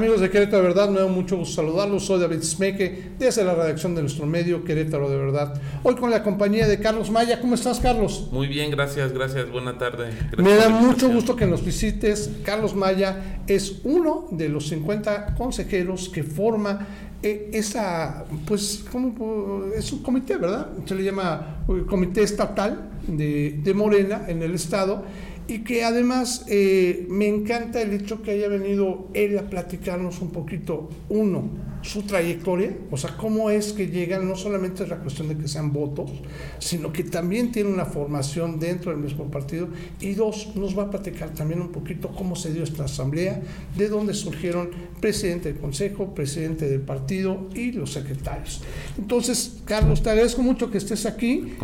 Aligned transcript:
Amigos 0.00 0.22
de 0.22 0.30
Querétaro 0.30 0.62
de 0.62 0.68
Verdad, 0.68 0.88
me 0.88 0.98
da 0.98 1.08
mucho 1.08 1.36
gusto 1.36 1.56
saludarlos. 1.56 2.06
Soy 2.06 2.18
David 2.18 2.40
Smeke, 2.40 3.10
desde 3.18 3.44
la 3.44 3.54
redacción 3.54 3.94
de 3.94 4.00
nuestro 4.00 4.24
medio 4.24 4.64
Querétaro 4.64 5.10
de 5.10 5.18
Verdad. 5.18 5.60
Hoy 5.82 5.94
con 5.94 6.10
la 6.10 6.22
compañía 6.22 6.66
de 6.66 6.80
Carlos 6.80 7.10
Maya. 7.10 7.38
¿Cómo 7.38 7.54
estás, 7.54 7.80
Carlos? 7.80 8.26
Muy 8.32 8.46
bien, 8.46 8.70
gracias, 8.70 9.12
gracias. 9.12 9.50
Buena 9.50 9.76
tarde. 9.76 10.10
me 10.38 10.54
da 10.54 10.70
mucho 10.70 11.10
gusto 11.10 11.36
que 11.36 11.44
nos 11.44 11.62
visites. 11.62 12.30
Carlos 12.42 12.74
Maya 12.74 13.42
es 13.46 13.82
uno 13.84 14.26
de 14.30 14.48
los 14.48 14.68
50 14.68 15.34
consejeros 15.34 16.08
que 16.08 16.22
forma 16.22 16.86
eh, 17.22 17.50
esa, 17.52 18.24
pues, 18.46 18.82
como, 18.90 19.66
es 19.76 19.92
un 19.92 20.02
comité, 20.02 20.38
¿verdad? 20.38 20.68
Se 20.86 20.94
le 20.94 21.04
llama 21.04 21.62
eh, 21.68 21.84
Comité 21.86 22.22
Estatal 22.22 22.88
de, 23.06 23.60
de 23.62 23.74
Morena 23.74 24.22
en 24.28 24.42
el 24.42 24.54
Estado 24.54 25.04
y 25.50 25.64
que 25.64 25.82
además 25.82 26.44
eh, 26.48 27.06
me 27.08 27.26
encanta 27.26 27.82
el 27.82 27.92
hecho 27.92 28.22
que 28.22 28.30
haya 28.30 28.46
venido 28.46 29.08
él 29.14 29.36
a 29.36 29.50
platicarnos 29.50 30.20
un 30.20 30.30
poquito, 30.30 30.88
uno, 31.08 31.50
su 31.82 32.02
trayectoria, 32.02 32.76
o 32.90 32.96
sea, 32.96 33.16
cómo 33.16 33.50
es 33.50 33.72
que 33.72 33.88
llegan, 33.88 34.28
no 34.28 34.36
solamente 34.36 34.82
es 34.82 34.88
la 34.88 34.98
cuestión 34.98 35.28
de 35.28 35.36
que 35.36 35.48
sean 35.48 35.72
votos, 35.72 36.10
sino 36.58 36.92
que 36.92 37.04
también 37.04 37.52
tiene 37.52 37.70
una 37.70 37.86
formación 37.86 38.58
dentro 38.60 38.92
del 38.92 39.00
mismo 39.00 39.30
partido, 39.30 39.68
y 40.00 40.14
dos, 40.14 40.54
nos 40.54 40.78
va 40.78 40.84
a 40.84 40.90
platicar 40.90 41.30
también 41.30 41.60
un 41.60 41.70
poquito 41.70 42.08
cómo 42.08 42.36
se 42.36 42.52
dio 42.52 42.62
esta 42.62 42.84
asamblea, 42.84 43.42
de 43.76 43.88
dónde 43.88 44.14
surgieron 44.14 44.70
presidente 45.00 45.52
del 45.52 45.60
consejo, 45.60 46.14
presidente 46.14 46.68
del 46.68 46.80
partido 46.80 47.48
y 47.54 47.72
los 47.72 47.92
secretarios. 47.92 48.62
Entonces, 48.98 49.60
Carlos, 49.64 50.02
te 50.02 50.10
agradezco 50.10 50.42
mucho 50.42 50.70
que 50.70 50.78
estés 50.78 51.06
aquí. 51.06 51.54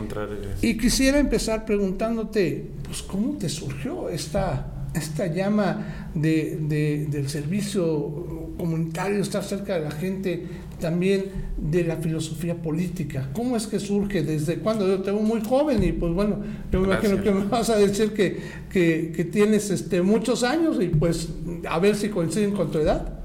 Y 0.63 0.77
quisiera 0.77 1.19
empezar 1.19 1.65
preguntándote, 1.65 2.71
pues, 2.85 3.03
¿cómo 3.03 3.37
te 3.37 3.49
surgió 3.49 4.09
esta 4.09 4.86
esta 4.97 5.27
llama 5.27 6.11
de, 6.15 7.07
del 7.09 7.29
servicio 7.29 8.55
comunitario, 8.57 9.21
estar 9.21 9.45
cerca 9.45 9.75
de 9.75 9.81
la 9.81 9.91
gente, 9.91 10.47
también 10.79 11.27
de 11.57 11.85
la 11.85 11.97
filosofía 11.97 12.55
política. 12.55 13.29
¿Cómo 13.33 13.57
es 13.57 13.67
que 13.67 13.79
surge? 13.81 14.23
¿Desde 14.23 14.59
cuándo? 14.59 14.87
Yo 14.87 15.03
tengo 15.03 15.21
muy 15.21 15.41
joven 15.43 15.83
y 15.83 15.93
pues 15.93 16.13
bueno, 16.13 16.39
yo 16.71 16.81
me 16.81 16.87
imagino 16.87 17.23
que 17.23 17.31
me 17.33 17.45
vas 17.45 17.71
a 17.71 17.77
decir 17.77 18.13
que, 18.13 18.41
que, 18.71 19.25
tienes 19.25 19.71
este, 19.71 20.03
muchos 20.03 20.43
años 20.43 20.77
y 20.81 20.89
pues 20.89 21.31
a 21.69 21.79
ver 21.79 21.97
si 21.97 22.09
coinciden 22.09 22.53
con 22.53 22.71
tu 22.71 22.79
edad. 22.79 23.17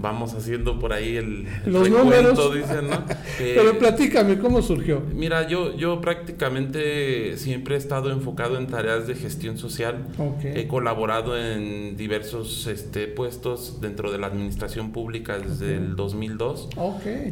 Vamos 0.00 0.32
haciendo 0.34 0.78
por 0.78 0.92
ahí 0.92 1.16
el, 1.16 1.46
Los 1.66 1.90
números. 1.90 2.54
Dicen, 2.54 2.88
¿no? 2.88 3.04
Pero 3.38 3.78
platícame, 3.78 4.38
¿cómo 4.38 4.62
surgió? 4.62 5.02
Mira, 5.14 5.46
yo, 5.48 5.76
yo 5.76 6.00
prácticamente 6.00 7.36
siempre 7.36 7.74
he 7.74 7.78
estado 7.78 8.10
enfocado 8.10 8.56
en 8.56 8.66
tareas 8.66 9.06
de 9.06 9.14
gestión 9.14 9.58
social. 9.58 10.06
He 10.42 10.66
colaborado 10.66 11.36
en 11.38 11.96
diversos 11.96 12.66
este, 12.66 13.06
puestos 13.06 13.80
dentro 13.80 14.10
de 14.10 14.18
la 14.18 14.28
administración 14.28 14.92
pública 14.92 15.38
desde 15.38 15.76
el 15.76 15.96
2002. 15.96 16.70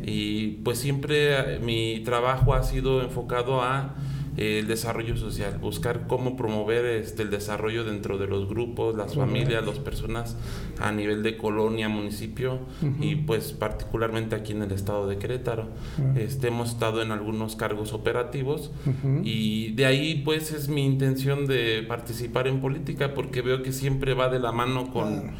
Y 0.04 0.58
pues 0.64 0.78
siempre 0.78 1.58
mi 1.60 2.00
trabajo 2.04 2.54
ha 2.54 2.62
sido 2.62 3.02
enfocado 3.02 3.62
a 3.62 3.94
el 4.38 4.68
desarrollo 4.68 5.16
social, 5.16 5.58
buscar 5.58 6.06
cómo 6.06 6.36
promover 6.36 6.84
este, 6.86 7.24
el 7.24 7.30
desarrollo 7.30 7.82
dentro 7.82 8.18
de 8.18 8.28
los 8.28 8.48
grupos, 8.48 8.96
las 8.96 9.16
familias, 9.16 9.66
las 9.66 9.80
personas 9.80 10.36
a 10.78 10.92
nivel 10.92 11.24
de 11.24 11.36
colonia, 11.36 11.88
municipio 11.88 12.60
y 13.00 13.16
pues 13.16 13.52
particularmente 13.52 14.36
aquí 14.36 14.52
en 14.52 14.62
el 14.62 14.70
estado 14.70 15.08
de 15.08 15.18
Querétaro. 15.18 15.66
este, 16.16 16.48
hemos 16.48 16.70
estado 16.70 17.02
en 17.02 17.10
algunos 17.10 17.56
cargos 17.56 17.92
operativos 17.92 18.70
y 19.24 19.72
de 19.72 19.86
ahí 19.86 20.22
pues 20.24 20.52
es 20.52 20.68
mi 20.68 20.86
intención 20.86 21.46
de 21.46 21.84
participar 21.88 22.46
en 22.46 22.60
política 22.60 23.14
porque 23.14 23.42
veo 23.42 23.62
que 23.64 23.72
siempre 23.72 24.14
va 24.14 24.28
de 24.28 24.38
la 24.38 24.52
mano 24.52 24.92
con 24.92 25.32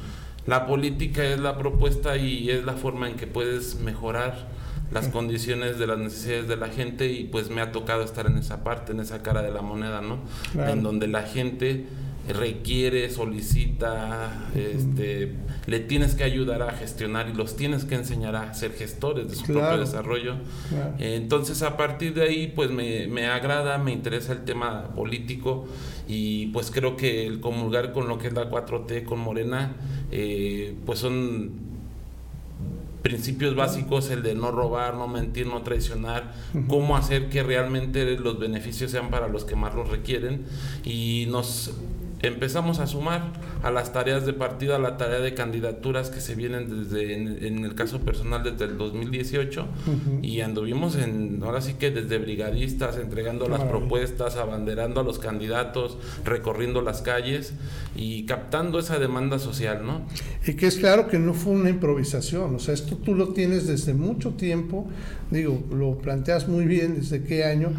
la 0.49 0.67
política, 0.67 1.23
es 1.23 1.39
la 1.39 1.59
propuesta 1.59 2.17
y 2.17 2.49
es 2.49 2.65
la 2.65 2.73
forma 2.73 3.07
en 3.07 3.17
que 3.17 3.27
puedes 3.27 3.79
mejorar 3.81 4.49
las 4.91 5.09
condiciones 5.09 5.79
de 5.79 5.87
las 5.87 5.99
necesidades 5.99 6.49
de 6.49 6.57
la 6.57 6.69
gente 6.69 7.07
y 7.13 7.25
pues 7.25 7.51
me 7.51 7.61
ha 7.61 7.71
tocado 7.71 8.03
estar 8.03 8.27
en 8.27 8.39
esa 8.39 8.65
parte, 8.65 8.93
en 8.93 9.01
esa 9.01 9.23
cara 9.23 9.43
de 9.43 9.51
la 9.51 9.61
moneda, 9.61 10.01
¿no? 10.01 10.21
En 10.55 10.83
donde 10.83 11.07
la 11.07 11.25
gente 11.25 11.87
requiere, 12.29 13.11
solicita, 13.11 14.51
este, 14.55 15.35
le 15.67 15.81
tienes 15.81 16.15
que 16.15 16.25
ayudar 16.25 16.63
a 16.63 16.73
gestionar 16.73 17.29
y 17.29 17.35
los 17.35 17.57
tienes 17.57 17.85
que 17.85 17.95
enseñar 17.95 18.37
a 18.37 18.55
ser 18.55 18.73
gestores 18.73 19.29
de 19.29 19.37
su 19.37 19.45
propio 19.45 19.79
desarrollo. 19.79 20.37
Entonces 20.99 21.63
a 21.63 21.77
partir 21.77 22.15
de 22.15 22.23
ahí 22.23 22.53
pues 22.55 22.71
me, 22.71 23.07
me, 23.07 23.27
agrada, 23.27 23.79
me 23.79 23.93
interesa 23.93 24.33
el 24.33 24.45
tema 24.45 24.95
político 24.95 25.67
y 26.07 26.47
pues 26.49 26.71
creo 26.71 26.97
que 26.97 27.27
el 27.27 27.41
comulgar 27.41 27.93
con 27.93 28.09
lo 28.09 28.19
que 28.19 28.29
es 28.29 28.33
la 28.33 28.51
4T 28.51 29.05
con 29.05 29.19
Morena 29.19 29.77
eh, 30.11 30.75
pues 30.87 30.99
son 30.99 31.69
principios 33.03 33.55
básicos, 33.55 34.11
el 34.11 34.23
de 34.23 34.35
no 34.35 34.51
robar, 34.51 34.95
no 34.95 35.09
mentir, 35.09 35.47
no 35.47 35.63
traicionar, 35.63 36.35
cómo 36.67 36.97
hacer 36.97 37.29
que 37.29 37.43
realmente 37.43 38.19
los 38.19 38.39
beneficios 38.39 38.91
sean 38.91 39.11
para 39.11 39.29
los 39.29 39.45
que 39.45 39.57
más 39.57 39.75
los 39.75 39.89
requieren 39.89 40.45
y 40.85 41.27
nos 41.31 41.73
empezamos 42.23 42.81
a 42.81 42.87
sumar 42.87 43.33
a 43.63 43.71
las 43.71 43.93
tareas 43.93 44.27
de 44.27 44.33
partido, 44.33 44.75
a 44.75 44.79
la 44.79 44.97
tarea 44.97 45.21
de 45.21 45.35
candidaturas 45.35 46.11
que 46.11 46.21
se 46.21 46.35
vienen 46.35 46.85
desde, 46.85 47.15
en, 47.47 47.65
el 47.65 47.75
caso 47.75 48.01
personal, 48.01 48.43
desde 48.43 48.65
el 48.65 48.79
2018, 48.79 49.67
y 50.23 50.41
anduvimos 50.41 50.97
en, 50.97 51.41
ahora 51.43 51.61
sí 51.61 51.75
que 51.75 51.91
desde 51.91 52.19
brigadistas, 52.19 52.97
entregando 52.97 53.49
las 53.49 53.63
propuestas, 53.63 54.37
abanderando 54.37 55.01
a 55.01 55.05
los 55.05 55.19
candidatos, 55.19 55.99
recorriendo 56.25 56.83
las 56.83 57.03
calles 57.03 57.53
y 57.95 58.27
captando 58.27 58.79
esa 58.79 58.99
demanda 58.99 59.39
social, 59.39 59.87
¿no? 59.87 60.03
Y 60.47 60.55
que 60.55 60.67
es 60.67 60.77
claro 60.77 61.09
que 61.09 61.19
no 61.19 61.35
fue 61.35 61.53
una 61.53 61.71
improvisación, 61.71 62.55
o 62.55 62.59
sea, 62.59 62.75
esto 62.75 62.97
tú 62.97 63.15
lo 63.15 63.29
tienes 63.29 63.67
desde 63.67 63.95
mucho 63.95 64.31
tiempo, 64.31 64.89
digo, 65.31 65.63
lo 65.71 65.99
planteas 65.99 66.49
muy 66.49 66.65
bien 66.65 66.97
desde 66.97 67.23
qué 67.23 67.45
año, 67.45 67.71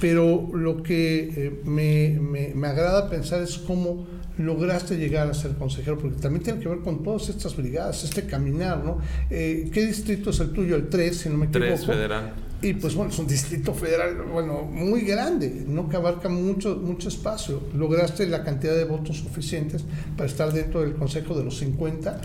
pero 0.00 0.48
lo 0.52 0.82
que 0.82 1.32
eh, 1.36 1.60
me, 1.64 2.18
me, 2.20 2.54
me 2.54 2.68
agrada 2.68 3.08
pensar 3.08 3.42
es 3.42 3.58
cómo 3.58 4.06
lograste 4.38 4.96
llegar 4.96 5.28
a 5.28 5.34
ser 5.34 5.52
consejero? 5.52 5.98
Porque 5.98 6.20
también 6.20 6.42
tiene 6.42 6.60
que 6.60 6.68
ver 6.68 6.80
con 6.80 7.02
todas 7.02 7.28
estas 7.28 7.56
brigadas, 7.56 8.04
este 8.04 8.26
caminar, 8.26 8.84
¿no? 8.84 8.98
Eh, 9.30 9.70
¿Qué 9.72 9.86
distrito 9.86 10.30
es 10.30 10.40
el 10.40 10.52
tuyo? 10.52 10.76
El 10.76 10.88
3, 10.88 11.16
si 11.16 11.28
no 11.28 11.36
me 11.36 11.46
equivoco. 11.46 11.66
3 11.66 11.86
federal. 11.86 12.32
Y 12.60 12.74
pues 12.74 12.96
bueno, 12.96 13.12
es 13.12 13.18
un 13.20 13.28
distrito 13.28 13.72
federal, 13.72 14.16
bueno, 14.32 14.62
muy 14.62 15.02
grande, 15.02 15.64
¿no? 15.68 15.88
Que 15.88 15.96
abarca 15.96 16.28
mucho, 16.28 16.76
mucho 16.76 17.08
espacio. 17.08 17.62
Lograste 17.74 18.26
la 18.26 18.42
cantidad 18.42 18.74
de 18.74 18.84
votos 18.84 19.18
suficientes 19.18 19.84
para 20.16 20.28
estar 20.28 20.52
dentro 20.52 20.80
del 20.80 20.94
consejo 20.94 21.36
de 21.38 21.44
los 21.44 21.58
50. 21.58 22.20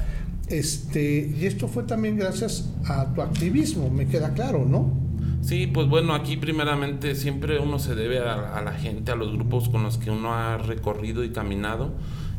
Este, 0.47 1.33
y 1.39 1.45
esto 1.45 1.67
fue 1.67 1.83
también 1.83 2.17
gracias 2.17 2.69
a 2.85 3.13
tu 3.13 3.21
activismo, 3.21 3.89
me 3.91 4.07
queda 4.07 4.33
claro, 4.33 4.65
¿no? 4.65 5.02
Sí, 5.43 5.67
pues 5.67 5.87
bueno, 5.87 6.13
aquí 6.13 6.37
primeramente 6.37 7.15
siempre 7.15 7.59
uno 7.59 7.77
se 7.77 7.95
debe 7.95 8.19
a, 8.19 8.61
la 8.61 8.71
gente, 8.73 9.11
a 9.11 9.15
los 9.15 9.33
grupos 9.33 9.67
con 9.67 9.83
los 9.83 9.97
que 9.97 10.09
uno 10.09 10.33
ha 10.33 10.57
recorrido 10.57 11.23
y 11.23 11.31
caminado. 11.31 11.91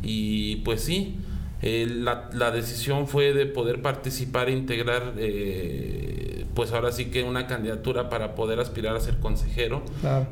Y 0.02 0.56
pues 0.56 0.80
sí, 0.82 1.18
eh, 1.60 1.86
la, 1.86 2.50
decisión 2.50 3.06
fue 3.06 3.34
de 3.34 3.44
poder 3.44 3.82
participar 3.82 4.48
e 4.48 4.52
integrar, 4.52 5.14
eh, 5.18 6.46
pues 6.54 6.72
ahora 6.72 6.92
sí 6.92 7.06
que 7.06 7.22
una 7.22 7.46
candidatura 7.46 8.08
para 8.08 8.34
poder 8.34 8.58
aspirar 8.58 8.96
a 8.96 9.00
ser 9.00 9.18
consejero. 9.18 9.82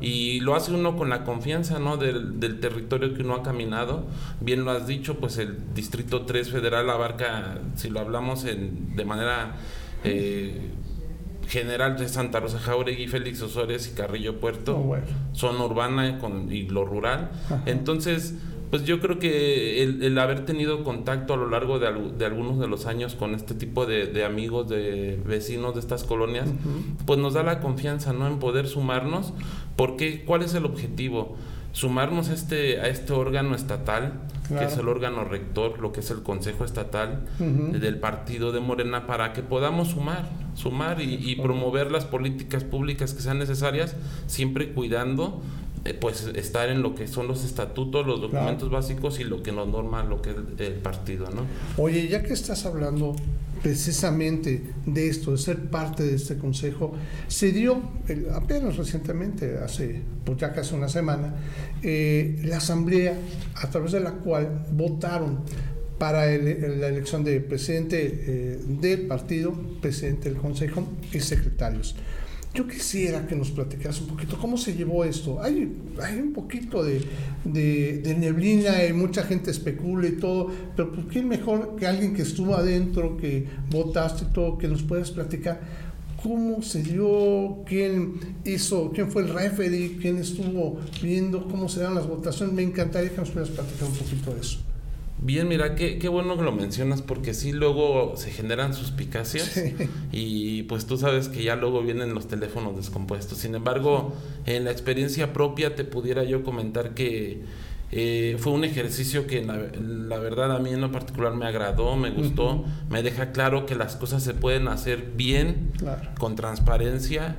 Y 0.01 0.39
lo 0.39 0.55
hace 0.55 0.73
uno 0.73 0.97
con 0.97 1.09
la 1.09 1.23
confianza 1.23 1.77
¿no? 1.77 1.97
del, 1.97 2.39
del, 2.39 2.59
territorio 2.59 3.13
que 3.13 3.21
uno 3.21 3.35
ha 3.35 3.43
caminado. 3.43 4.05
Bien 4.41 4.65
lo 4.65 4.71
has 4.71 4.87
dicho, 4.87 5.19
pues 5.19 5.37
el 5.37 5.73
Distrito 5.75 6.23
3 6.23 6.49
Federal 6.49 6.89
abarca, 6.89 7.59
si 7.75 7.89
lo 7.91 7.99
hablamos 7.99 8.45
en, 8.45 8.95
de 8.95 9.05
manera... 9.05 9.57
Eh, 10.03 10.71
general 11.47 11.97
de 11.97 12.07
Santa 12.07 12.39
Rosa 12.39 12.59
Jauregui, 12.59 13.07
Félix 13.07 13.41
Osores 13.41 13.87
y 13.87 13.95
Carrillo 13.95 14.39
Puerto 14.39 14.75
oh, 14.77 14.97
son 15.33 15.59
urbana 15.61 16.19
con, 16.19 16.51
y 16.51 16.67
lo 16.67 16.85
rural. 16.85 17.31
Entonces, 17.65 18.35
pues 18.73 18.85
yo 18.85 18.99
creo 18.99 19.19
que 19.19 19.83
el, 19.83 20.17
haber 20.17 20.45
tenido 20.45 20.83
contacto 20.83 21.35
a 21.35 21.37
lo 21.37 21.47
largo 21.47 21.77
de, 21.77 21.91
de, 22.17 22.25
algunos 22.25 22.59
de 22.59 22.67
los 22.67 22.87
años 22.87 23.13
con 23.13 23.35
este 23.35 23.53
tipo 23.53 23.85
de, 23.85 24.25
amigos, 24.25 24.67
de 24.67 25.21
vecinos 25.25 25.75
de 25.75 25.79
estas 25.79 26.03
colonias, 26.03 26.49
pues 27.05 27.19
nos 27.19 27.35
da 27.35 27.43
la 27.43 27.59
confianza 27.59 28.13
¿no? 28.13 28.25
en 28.25 28.39
poder 28.39 28.67
sumarnos, 28.67 29.33
porque 29.75 30.23
¿cuál 30.25 30.41
es 30.41 30.55
el 30.55 30.65
objetivo? 30.65 31.35
Sumarnos 31.73 32.29
a 32.29 32.33
este, 32.33 32.79
a 32.79 32.87
este 32.87 33.11
órgano 33.13 33.55
estatal, 33.55 34.13
que 34.47 34.63
es 34.63 34.77
el 34.77 34.87
órgano 34.87 35.23
rector, 35.23 35.79
lo 35.79 35.91
que 35.91 36.01
es 36.01 36.11
el 36.11 36.21
Consejo 36.21 36.63
Estatal 36.63 37.25
del 37.39 37.99
Partido 37.99 38.51
de 38.51 38.59
Morena, 38.59 39.07
para 39.07 39.33
que 39.33 39.41
podamos 39.41 39.89
sumar, 39.89 40.29
sumar 40.53 41.01
y, 41.01 41.35
promover 41.35 41.91
las 41.91 42.05
políticas 42.05 42.63
públicas 42.63 43.13
que 43.13 43.21
sean 43.21 43.39
necesarias, 43.39 43.95
siempre 44.27 44.71
cuidando 44.71 45.41
eh, 45.85 45.93
pues 45.93 46.27
estar 46.35 46.69
en 46.69 46.81
lo 46.81 46.95
que 46.95 47.07
son 47.07 47.27
los 47.27 47.43
estatutos, 47.43 48.05
los 48.05 48.21
documentos 48.21 48.69
básicos 48.69 49.19
y 49.19 49.25
lo 49.25 49.43
que 49.43 49.51
nos 49.51 49.67
norma 49.67 50.03
lo 50.03 50.21
que 50.21 50.29
es 50.29 50.35
el 50.59 50.75
partido, 50.75 51.27
¿no? 51.31 51.41
Oye, 51.81 52.07
ya 52.07 52.23
que 52.23 52.33
estás 52.33 52.65
hablando 52.65 53.15
precisamente 53.63 54.61
de 54.85 55.07
esto, 55.07 55.31
de 55.31 55.37
ser 55.37 55.57
parte 55.69 56.03
de 56.03 56.15
este 56.15 56.37
consejo, 56.37 56.93
se 57.27 57.51
dio 57.53 57.81
apenas 58.33 58.75
recientemente, 58.75 59.57
hace 59.57 60.01
pues 60.25 60.37
ya 60.37 60.53
casi 60.53 60.75
una 60.75 60.89
semana, 60.89 61.33
eh, 61.81 62.41
la 62.43 62.57
asamblea 62.57 63.17
a 63.55 63.69
través 63.69 63.93
de 63.93 64.01
la 64.01 64.11
cual 64.11 64.65
votaron 64.73 65.39
para 65.97 66.25
la 66.25 66.87
elección 66.87 67.23
de 67.23 67.39
presidente 67.39 67.97
eh, 68.03 68.59
del 68.67 69.07
partido, 69.07 69.53
presidente 69.81 70.29
del 70.29 70.37
consejo 70.37 70.85
y 71.13 71.21
secretarios. 71.21 71.95
Yo 72.53 72.67
quisiera 72.67 73.25
que 73.25 73.35
nos 73.35 73.49
platicaras 73.49 73.99
un 74.01 74.07
poquito 74.07 74.37
cómo 74.37 74.57
se 74.57 74.75
llevó 74.75 75.03
esto. 75.03 75.41
Hay, 75.41 75.75
hay 75.99 76.19
un 76.19 76.33
poquito 76.33 76.83
de, 76.83 77.01
neblina 78.15 78.85
y 78.85 78.93
mucha 78.93 79.23
gente 79.23 79.49
especula 79.49 80.07
y 80.07 80.17
todo, 80.17 80.51
pero 80.75 80.91
¿por 80.91 81.07
qué 81.07 81.23
mejor 81.23 81.75
que 81.75 81.87
alguien 81.87 82.13
que 82.13 82.21
estuvo 82.21 82.53
adentro, 82.53 83.17
que 83.17 83.47
votaste 83.71 84.25
y 84.25 84.33
todo, 84.33 84.59
que 84.59 84.67
nos 84.67 84.83
puedas 84.83 85.09
platicar 85.09 85.61
cómo 86.21 86.61
se 86.61 86.83
dio, 86.83 87.63
quién 87.65 88.19
hizo, 88.45 88.91
quién 88.93 89.09
fue 89.09 89.23
el 89.23 89.29
referee, 89.29 89.97
quién 89.99 90.19
estuvo 90.19 90.79
viendo 91.01 91.47
cómo 91.47 91.67
se 91.67 91.79
dan 91.79 91.95
las 91.95 92.07
votaciones? 92.07 92.53
Me 92.53 92.61
encantaría 92.61 93.09
que 93.09 93.17
nos 93.17 93.31
pudieras 93.31 93.49
platicar 93.49 93.87
un 93.89 93.95
poquito 93.95 94.31
de 94.31 94.41
eso. 94.41 94.72
Bien, 95.23 95.47
mira, 95.47 95.75
qué, 95.75 95.99
qué 95.99 96.09
bueno 96.09 96.35
que 96.35 96.43
lo 96.43 96.51
mencionas 96.51 97.01
porque 97.01 97.33
sí 97.33 97.53
luego 97.53 98.17
se 98.17 98.29
generan 98.29 98.73
suspicacias 98.73 99.57
y 100.11 100.63
pues 100.63 100.85
tú 100.85 100.97
sabes 100.97 101.29
que 101.29 101.43
ya 101.43 101.55
luego 101.55 101.81
vienen 101.81 102.13
los 102.13 102.27
teléfonos 102.27 102.75
descompuestos. 102.75 103.37
Sin 103.37 103.55
embargo, 103.55 104.13
en 104.45 104.65
la 104.65 104.71
experiencia 104.71 105.31
propia 105.31 105.75
te 105.75 105.85
pudiera 105.85 106.25
yo 106.25 106.43
comentar 106.43 106.93
que 106.93 107.41
eh, 107.91 108.35
fue 108.37 108.51
un 108.51 108.65
ejercicio 108.65 109.25
que 109.25 109.43
la, 109.43 110.17
verdad 110.17 110.53
a 110.53 110.59
mí 110.59 110.71
en 110.71 110.81
lo 110.81 110.91
particular 110.91 111.33
me 111.35 111.45
agradó, 111.45 111.95
me 111.95 112.09
gustó, 112.09 112.65
me 112.89 113.01
deja 113.01 113.31
claro 113.31 113.65
que 113.65 113.75
las 113.75 113.95
cosas 113.95 114.23
se 114.23 114.33
pueden 114.33 114.67
hacer 114.67 115.13
bien, 115.15 115.71
con 116.19 116.35
transparencia 116.35 117.37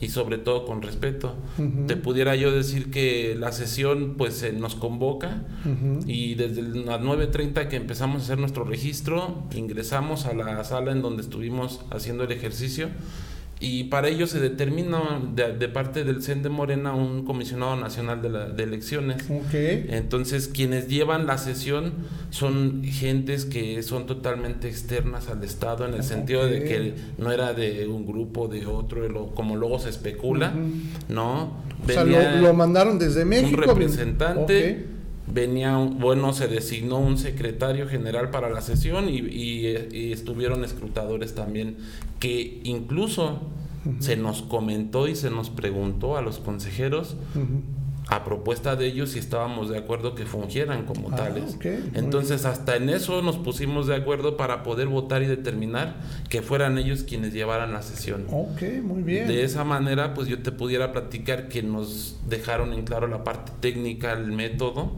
y 0.00 0.08
sobre 0.08 0.38
todo 0.38 0.64
con 0.64 0.82
respeto. 0.82 1.34
Te 1.86 1.96
pudiera 1.96 2.36
yo 2.36 2.52
decir 2.52 2.90
que 2.90 3.34
la 3.38 3.52
sesión 3.52 4.14
pues 4.16 4.34
se 4.34 4.52
nos 4.52 4.74
convoca 4.74 5.44
y 6.06 6.34
desde 6.34 6.62
las 6.62 7.00
9.30 7.00 7.68
que 7.68 7.76
empezamos 7.76 8.22
a 8.22 8.24
hacer 8.24 8.38
nuestro 8.38 8.64
registro, 8.64 9.44
ingresamos 9.54 10.26
a 10.26 10.34
la 10.34 10.62
sala 10.64 10.92
en 10.92 11.02
donde 11.02 11.22
estuvimos 11.22 11.80
haciendo 11.90 12.24
el 12.24 12.32
ejercicio 12.32 12.88
y 13.60 13.84
para 13.84 14.08
ello 14.08 14.26
se 14.26 14.38
determina 14.38 15.20
de, 15.34 15.68
parte 15.68 16.04
del 16.04 16.22
CEN 16.22 16.42
de 16.42 16.48
Morena 16.48 16.94
un 16.94 17.24
comisionado 17.24 17.76
nacional 17.76 18.22
de, 18.22 18.28
la, 18.28 18.48
de 18.48 18.62
elecciones. 18.62 19.24
Entonces, 19.52 20.48
quienes 20.48 20.88
llevan 20.88 21.26
la 21.26 21.38
sesión 21.38 21.92
son 22.30 22.84
gentes 22.84 23.44
que 23.46 23.82
son 23.82 24.06
totalmente 24.06 24.68
externas 24.68 25.28
al 25.28 25.42
Estado, 25.42 25.86
en 25.86 25.94
el 25.94 26.04
sentido 26.04 26.46
de 26.46 26.64
que 26.64 26.94
no 27.18 27.32
era 27.32 27.52
de 27.52 27.88
un 27.88 28.06
grupo, 28.06 28.46
de 28.46 28.66
otro, 28.66 29.32
como 29.34 29.56
luego 29.56 29.78
se 29.80 29.90
especula, 29.90 30.52
¿no? 31.08 31.56
o 31.82 31.88
sea, 31.88 32.04
lo, 32.04 32.54
mandaron 32.54 32.98
desde 32.98 33.24
México. 33.24 33.60
Un 33.60 33.68
representante 33.68 34.97
venía, 35.32 35.76
bueno, 35.76 36.32
se 36.32 36.48
designó 36.48 36.98
un 36.98 37.18
secretario 37.18 37.88
general 37.88 38.30
para 38.30 38.50
la 38.50 38.60
sesión 38.60 39.08
y, 39.08 39.66
estuvieron 40.12 40.64
escrutadores 40.64 41.34
también, 41.34 41.76
que 42.18 42.60
incluso 42.64 43.40
se 44.00 44.16
nos 44.16 44.42
comentó 44.42 45.08
y 45.08 45.14
se 45.14 45.30
nos 45.30 45.50
preguntó 45.50 46.16
a 46.16 46.22
los 46.22 46.38
consejeros 46.38 47.16
a 48.10 48.24
propuesta 48.24 48.74
de 48.74 48.86
ellos 48.86 49.10
si 49.10 49.18
estábamos 49.18 49.68
de 49.68 49.76
acuerdo 49.76 50.14
que 50.14 50.24
fungieran 50.24 50.86
como 50.86 51.10
ah, 51.12 51.16
tales. 51.16 51.58
Entonces 51.94 52.46
hasta 52.46 52.76
en 52.76 52.88
eso 52.88 53.20
nos 53.20 53.36
pusimos 53.36 53.86
de 53.86 53.94
acuerdo 53.94 54.36
para 54.38 54.62
poder 54.62 54.88
votar 54.88 55.22
y 55.22 55.26
determinar 55.26 55.96
que 56.30 56.40
fueran 56.40 56.78
ellos 56.78 57.02
quienes 57.02 57.34
llevaran 57.34 57.72
la 57.72 57.82
sesión. 57.82 58.26
Ok, 58.30 58.62
muy 58.82 59.02
bien. 59.02 59.28
De 59.28 59.44
esa 59.44 59.62
manera 59.64 60.14
pues 60.14 60.26
yo 60.26 60.38
te 60.40 60.52
pudiera 60.52 60.90
platicar 60.92 61.48
que 61.48 61.62
nos 61.62 62.16
dejaron 62.26 62.72
en 62.72 62.84
claro 62.84 63.08
la 63.08 63.24
parte 63.24 63.52
técnica, 63.60 64.12
el 64.12 64.32
método, 64.32 64.92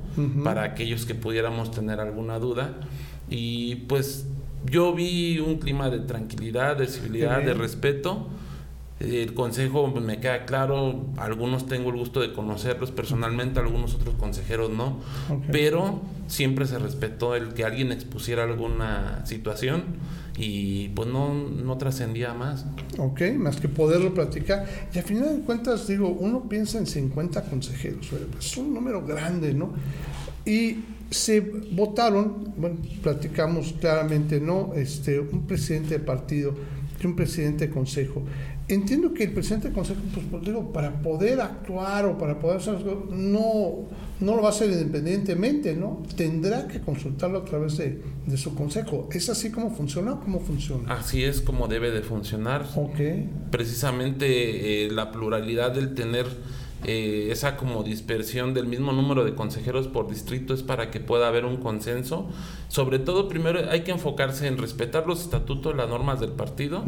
para 0.44 0.62
aquellos 0.62 1.04
que 1.04 1.16
pudiéramos 1.16 1.72
tener 1.72 1.98
alguna 1.98 2.38
duda. 2.38 2.76
Y 3.28 3.76
pues 3.86 4.26
yo 4.66 4.94
vi 4.94 5.40
un 5.40 5.58
clima 5.58 5.90
de 5.90 6.00
tranquilidad, 6.00 6.76
de 6.76 6.86
civilidad, 6.86 7.42
de 7.42 7.54
respeto 7.54 8.28
el 9.00 9.32
consejo 9.32 9.88
me 9.88 10.20
queda 10.20 10.44
claro, 10.44 11.06
algunos 11.16 11.66
tengo 11.66 11.90
el 11.90 11.96
gusto 11.96 12.20
de 12.20 12.34
conocerlos 12.34 12.90
personalmente, 12.90 13.58
algunos 13.58 13.94
otros 13.94 14.14
consejeros 14.16 14.70
no, 14.70 15.00
pero 15.50 16.00
siempre 16.26 16.66
se 16.66 16.78
respetó 16.78 17.34
el 17.34 17.54
que 17.54 17.64
alguien 17.64 17.92
expusiera 17.92 18.44
alguna 18.44 19.24
situación 19.24 19.84
y 20.36 20.88
pues 20.88 21.08
no, 21.08 21.32
no 21.34 21.78
trascendía 21.78 22.34
más. 22.34 22.66
Ok, 22.98 23.22
más 23.36 23.58
que 23.58 23.68
poderlo 23.68 24.12
platicar. 24.12 24.66
Y 24.94 24.98
al 24.98 25.04
final 25.04 25.38
de 25.38 25.42
cuentas, 25.44 25.88
digo, 25.88 26.08
uno 26.08 26.46
piensa 26.48 26.78
en 26.78 26.86
50 26.86 27.42
consejeros, 27.44 28.06
es 28.38 28.56
un 28.58 28.74
número 28.74 29.04
grande, 29.04 29.54
¿no? 29.54 29.72
Y 30.44 30.76
se 31.10 31.40
votaron, 31.40 32.52
bueno, 32.56 32.76
platicamos 33.02 33.74
claramente, 33.80 34.40
¿no? 34.40 34.72
Este, 34.74 35.18
un 35.18 35.46
presidente 35.46 35.98
de 35.98 36.04
partido 36.04 36.54
y 37.02 37.06
un 37.06 37.16
presidente 37.16 37.66
de 37.66 37.72
consejo. 37.72 38.22
Entiendo 38.70 39.12
que 39.12 39.24
el 39.24 39.32
presidente 39.32 39.66
del 39.66 39.74
consejo, 39.74 40.00
pues, 40.14 40.24
pues, 40.30 40.44
digo, 40.44 40.72
para 40.72 41.02
poder 41.02 41.40
actuar 41.40 42.06
o 42.06 42.16
para 42.16 42.38
poder 42.38 42.58
hacer 42.58 42.76
algo, 42.76 43.08
no, 43.10 43.88
no 44.20 44.36
lo 44.36 44.42
va 44.42 44.48
a 44.48 44.52
hacer 44.52 44.70
independientemente, 44.70 45.74
¿no? 45.74 46.04
Tendrá 46.14 46.68
que 46.68 46.80
consultarlo 46.80 47.38
a 47.38 47.44
través 47.44 47.78
de, 47.78 48.00
de 48.26 48.36
su 48.36 48.54
consejo. 48.54 49.08
¿Es 49.10 49.28
así 49.28 49.50
como 49.50 49.74
funciona 49.74 50.12
o 50.12 50.20
cómo 50.20 50.38
funciona? 50.38 50.94
Así 50.94 51.24
es 51.24 51.40
como 51.40 51.66
debe 51.66 51.90
de 51.90 52.02
funcionar. 52.02 52.64
Ok. 52.76 53.00
Precisamente 53.50 54.84
eh, 54.84 54.90
la 54.92 55.10
pluralidad 55.10 55.72
del 55.72 55.94
tener 55.94 56.26
eh, 56.84 57.28
esa 57.30 57.56
como 57.58 57.82
dispersión 57.82 58.54
del 58.54 58.66
mismo 58.66 58.92
número 58.92 59.24
de 59.24 59.34
consejeros 59.34 59.86
por 59.86 60.08
distrito 60.08 60.54
es 60.54 60.62
para 60.62 60.90
que 60.90 60.98
pueda 60.98 61.28
haber 61.28 61.44
un 61.44 61.58
consenso. 61.58 62.28
Sobre 62.68 62.98
todo, 62.98 63.28
primero 63.28 63.70
hay 63.70 63.82
que 63.82 63.90
enfocarse 63.90 64.46
en 64.46 64.56
respetar 64.56 65.06
los 65.06 65.20
estatutos, 65.20 65.76
las 65.76 65.88
normas 65.88 66.20
del 66.20 66.30
partido 66.30 66.84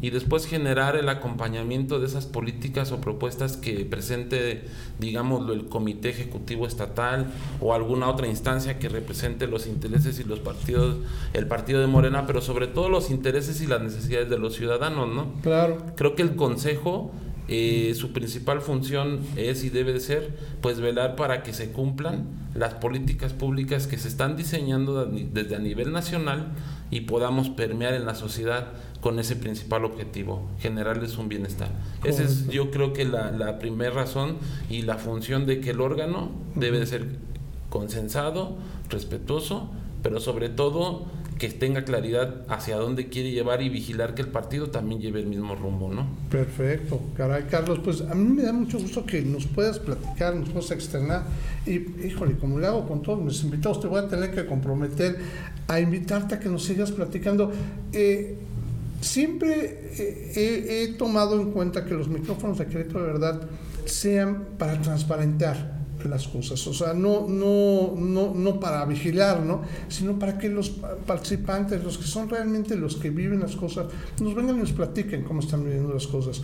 y 0.00 0.10
después 0.10 0.46
generar 0.46 0.96
el 0.96 1.08
acompañamiento 1.08 1.98
de 1.98 2.06
esas 2.06 2.26
políticas 2.26 2.92
o 2.92 3.00
propuestas 3.00 3.56
que 3.56 3.84
presente, 3.84 4.64
digámoslo, 4.98 5.52
el 5.52 5.66
Comité 5.66 6.10
Ejecutivo 6.10 6.66
Estatal 6.66 7.26
o 7.60 7.74
alguna 7.74 8.08
otra 8.08 8.28
instancia 8.28 8.78
que 8.78 8.88
represente 8.88 9.46
los 9.46 9.66
intereses 9.66 10.18
y 10.20 10.24
los 10.24 10.38
partidos, 10.38 10.96
el 11.34 11.46
partido 11.46 11.80
de 11.80 11.88
Morena, 11.88 12.26
pero 12.26 12.40
sobre 12.40 12.68
todo 12.68 12.88
los 12.88 13.10
intereses 13.10 13.60
y 13.60 13.66
las 13.66 13.82
necesidades 13.82 14.30
de 14.30 14.38
los 14.38 14.54
ciudadanos, 14.54 15.08
¿no? 15.12 15.32
Claro. 15.42 15.78
Creo 15.96 16.14
que 16.14 16.22
el 16.22 16.36
Consejo 16.36 17.12
eh, 17.48 17.94
su 17.94 18.12
principal 18.12 18.60
función 18.60 19.20
es 19.36 19.62
y 19.62 19.70
debe 19.70 19.92
de 19.92 20.00
ser 20.00 20.36
pues 20.60 20.80
velar 20.80 21.14
para 21.14 21.42
que 21.44 21.52
se 21.52 21.70
cumplan 21.70 22.26
las 22.54 22.74
políticas 22.74 23.32
públicas 23.32 23.86
que 23.86 23.98
se 23.98 24.08
están 24.08 24.36
diseñando 24.36 25.06
desde 25.06 25.54
a 25.54 25.58
nivel 25.58 25.92
nacional 25.92 26.48
y 26.90 27.02
podamos 27.02 27.48
permear 27.50 27.94
en 27.94 28.04
la 28.04 28.14
sociedad 28.14 28.72
con 29.00 29.20
ese 29.20 29.36
principal 29.36 29.84
objetivo, 29.84 30.48
generarles 30.58 31.18
un 31.18 31.28
bienestar. 31.28 31.68
Esa 32.02 32.24
es 32.24 32.48
yo 32.48 32.70
creo 32.72 32.92
que 32.92 33.04
la, 33.04 33.30
la 33.30 33.58
primera 33.60 33.92
razón 33.92 34.38
y 34.68 34.82
la 34.82 34.96
función 34.98 35.46
de 35.46 35.60
que 35.60 35.70
el 35.70 35.80
órgano 35.80 36.30
debe 36.56 36.80
de 36.80 36.86
ser 36.86 37.06
consensado, 37.68 38.56
respetuoso, 38.88 39.70
pero 40.02 40.18
sobre 40.18 40.48
todo 40.48 41.06
que 41.38 41.50
tenga 41.50 41.84
claridad 41.84 42.44
hacia 42.48 42.76
dónde 42.76 43.08
quiere 43.08 43.30
llevar 43.30 43.62
y 43.62 43.68
vigilar 43.68 44.14
que 44.14 44.22
el 44.22 44.28
partido 44.28 44.70
también 44.70 45.00
lleve 45.00 45.20
el 45.20 45.26
mismo 45.26 45.54
rumbo, 45.54 45.92
¿no? 45.92 46.06
Perfecto, 46.30 47.00
caray, 47.16 47.44
Carlos, 47.50 47.80
pues 47.84 48.00
a 48.00 48.14
mí 48.14 48.34
me 48.34 48.42
da 48.42 48.52
mucho 48.52 48.78
gusto 48.78 49.04
que 49.04 49.20
nos 49.22 49.46
puedas 49.46 49.78
platicar, 49.78 50.34
nos 50.34 50.48
puedas 50.48 50.70
externar 50.70 51.24
y, 51.66 52.06
híjole, 52.06 52.36
como 52.38 52.58
le 52.58 52.66
hago 52.66 52.88
con 52.88 53.02
todos 53.02 53.22
mis 53.22 53.42
invitados, 53.42 53.80
te 53.80 53.86
voy 53.86 53.98
a 53.98 54.08
tener 54.08 54.30
que 54.34 54.46
comprometer 54.46 55.18
a 55.68 55.80
invitarte 55.80 56.36
a 56.36 56.40
que 56.40 56.48
nos 56.48 56.64
sigas 56.64 56.92
platicando. 56.92 57.52
Eh, 57.92 58.38
siempre 59.00 59.92
eh, 59.98 60.84
he, 60.84 60.92
tomado 60.94 61.40
en 61.40 61.52
cuenta 61.52 61.84
que 61.84 61.94
los 61.94 62.08
micrófonos 62.08 62.58
de 62.58 62.66
crédito 62.66 62.98
de 62.98 63.06
verdad 63.06 63.42
sean 63.84 64.44
para 64.58 64.80
transparentar 64.80 65.75
las 66.04 66.28
cosas, 66.28 66.64
o 66.66 66.74
sea, 66.74 66.92
no, 66.92 67.26
no, 67.28 67.94
no, 67.96 68.34
no 68.34 68.60
para 68.60 68.84
vigilar, 68.84 69.40
¿no? 69.40 69.62
sino 69.88 70.18
para 70.18 70.38
que 70.38 70.48
los 70.48 70.70
participantes, 71.06 71.82
los 71.82 71.98
que 71.98 72.04
son 72.04 72.28
realmente 72.28 72.76
los 72.76 72.96
que 72.96 73.10
viven 73.10 73.40
las 73.40 73.56
cosas, 73.56 73.86
nos 74.20 74.34
vengan 74.34 74.56
y 74.56 74.60
nos 74.60 74.72
platiquen 74.72 75.24
cómo 75.24 75.40
están 75.40 75.64
viviendo 75.64 75.92
las 75.92 76.06
cosas. 76.06 76.42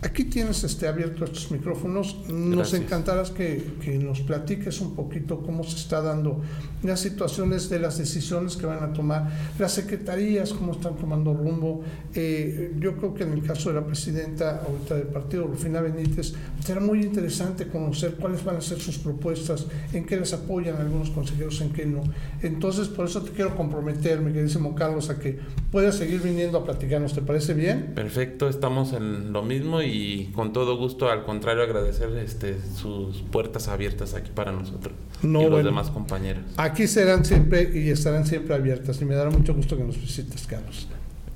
Aquí 0.00 0.24
tienes 0.24 0.64
este, 0.64 0.88
abierto 0.88 1.24
estos 1.24 1.50
micrófonos. 1.50 2.16
Nos 2.28 2.74
encantará 2.74 3.22
que, 3.34 3.62
que, 3.84 3.98
nos 3.98 4.20
platiques 4.20 4.80
un 4.80 4.96
poquito 4.96 5.42
cómo 5.42 5.62
se 5.62 5.76
está 5.76 6.00
dando 6.00 6.40
las 6.82 7.00
situaciones 7.00 7.68
de 7.68 7.78
las 7.78 7.98
decisiones 7.98 8.56
que 8.56 8.66
van 8.66 8.82
a 8.82 8.92
tomar 8.92 9.30
las 9.58 9.72
secretarías, 9.72 10.52
cómo 10.52 10.72
están 10.72 10.96
tomando 10.96 11.34
rumbo. 11.34 11.82
Eh, 12.14 12.74
yo 12.80 12.96
creo 12.96 13.14
que 13.14 13.22
en 13.22 13.32
el 13.32 13.42
caso 13.42 13.68
de 13.68 13.80
la 13.80 13.86
presidenta 13.86 14.62
ahorita 14.66 14.96
del 14.96 15.08
partido, 15.08 15.46
Rufina 15.46 15.80
Benítez, 15.80 16.34
será 16.64 16.80
muy 16.80 17.02
interesante 17.02 17.68
conocer 17.68 18.14
cuáles 18.14 18.42
van 18.44 18.56
a 18.56 18.60
ser 18.60 18.80
sus 18.80 18.98
propuestas, 18.98 19.66
en 19.92 20.04
qué 20.04 20.16
les 20.16 20.32
apoyan 20.32 20.76
algunos 20.76 21.10
consejeros, 21.10 21.60
en 21.60 21.72
qué 21.72 21.86
no. 21.86 22.02
Entonces, 22.42 22.88
por 22.88 23.06
eso 23.06 23.22
te 23.22 23.30
quiero 23.30 23.54
comprometerme, 23.56 24.32
queridísimo 24.32 24.74
Carlos, 24.74 25.10
a 25.10 25.18
que 25.18 25.38
puedas 25.70 25.96
seguir 25.96 26.20
viniendo 26.20 26.58
a 26.58 26.64
platicarnos. 26.64 27.14
¿Te 27.14 27.22
parece 27.22 27.54
bien? 27.54 27.92
Perfecto, 27.94 28.48
estamos 28.48 28.92
en 28.92 29.32
lo 29.32 29.42
mismo 29.42 29.81
y 29.82 30.30
con 30.34 30.52
todo 30.52 30.76
gusto, 30.76 31.10
al 31.10 31.24
contrario, 31.24 31.62
agradecer 31.62 32.08
este, 32.18 32.56
sus 32.74 33.22
puertas 33.22 33.68
abiertas 33.68 34.14
aquí 34.14 34.30
para 34.34 34.52
nosotros 34.52 34.94
y 35.22 35.26
los 35.26 35.64
demás 35.64 35.90
compañeros. 35.90 36.44
Aquí 36.56 36.86
serán 36.86 37.24
siempre 37.24 37.70
y 37.74 37.90
estarán 37.90 38.26
siempre 38.26 38.54
abiertas 38.54 39.00
y 39.00 39.04
me 39.04 39.14
dará 39.14 39.30
mucho 39.30 39.54
gusto 39.54 39.76
que 39.76 39.84
nos 39.84 40.00
visites, 40.00 40.46
Carlos. 40.46 40.88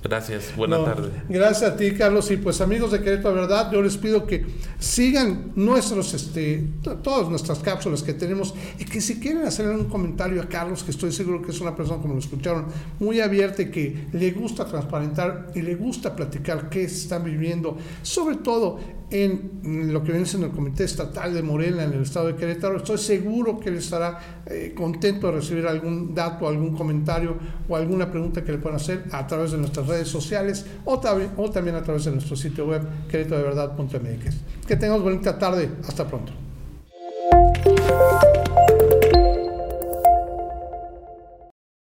Gracias, 0.09 0.55
buena 0.55 0.85
tarde. 0.85 1.11
Gracias 1.29 1.73
a 1.73 1.77
ti, 1.77 1.91
Carlos. 1.93 2.31
Y 2.31 2.37
pues 2.37 2.61
amigos 2.61 2.93
de 2.93 3.01
Querétaro 3.01 3.35
Verdad, 3.35 3.73
yo 3.73 3.83
les 3.83 3.97
pido 3.97 4.25
que 4.25 4.47
sigan 4.79 5.51
nuestros, 5.57 6.15
este, 6.15 6.63
todas 7.03 7.29
nuestras 7.29 7.59
cápsulas 7.59 8.05
que 8.05 8.15
tenemos 8.15 8.55
y 8.79 8.85
que 8.85 9.01
si 9.01 9.19
quieren 9.19 9.43
hacer 9.43 9.69
un 9.69 9.87
comentario 9.87 10.41
a 10.41 10.47
Carlos, 10.47 10.85
que 10.85 10.93
estoy 10.93 11.11
seguro 11.11 11.43
que 11.43 11.51
es 11.51 11.61
una 11.61 11.75
persona, 11.75 12.01
como 12.01 12.15
lo 12.15 12.21
escucharon, 12.21 12.67
muy 13.01 13.21
abierta 13.21 13.63
y 13.63 13.71
que 13.73 14.07
le 14.13 14.31
gusta 14.31 14.65
transparentar 14.65 15.51
y 15.57 15.63
le 15.63 15.75
gusta 15.75 16.15
platicar 16.15 16.69
qué 16.69 16.85
están 16.85 17.25
viviendo, 17.25 17.77
sobre 18.03 18.37
todo 18.37 18.79
en 19.11 19.93
lo 19.93 20.03
que 20.03 20.13
viene 20.13 20.27
siendo 20.27 20.49
el 20.49 20.53
Comité 20.53 20.85
Estatal 20.85 21.33
de 21.33 21.43
Morena 21.43 21.85
en 21.85 21.93
el 21.93 22.03
estado 22.03 22.27
de 22.29 22.37
Querétaro. 22.37 22.79
Estoy 22.79 22.99
seguro 22.99 23.59
que 23.59 23.69
él 23.69 23.77
estará 23.77 24.19
eh, 24.47 24.73
contento 24.77 25.29
de 25.29 25.35
recibir 25.35 25.67
algún 25.67 26.15
dato, 26.15 26.49
algún 26.49 26.77
comentario 26.77 27.37
o 27.69 27.77
alguna 27.77 28.11
pregunta 28.11 28.45
que 28.45 28.53
le 28.53 28.59
puedan 28.59 28.77
hacer 28.77 29.05
a 29.13 29.27
través 29.27 29.53
de 29.53 29.59
nuestras 29.59 29.87
redes 29.87 30.09
sociales 30.09 30.67
o, 30.85 31.01
o 31.37 31.51
también 31.51 31.77
a 31.77 31.83
través 31.83 32.05
de 32.05 32.13
nuestro 32.13 32.37
sitio 32.37 32.67
web 32.67 32.83
querétarodeverdad.mx. 33.09 34.67
Que 34.67 34.77
tengamos 34.77 35.03
bonita 35.03 35.39
tarde. 35.39 35.71
Hasta 35.87 36.07
pronto. 36.07 36.33